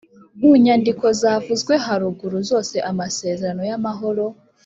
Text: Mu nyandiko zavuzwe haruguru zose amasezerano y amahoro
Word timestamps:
Mu 0.39 0.51
nyandiko 0.63 1.05
zavuzwe 1.21 1.73
haruguru 1.85 2.35
zose 2.49 2.75
amasezerano 2.91 3.61
y 3.69 3.73
amahoro 3.77 4.25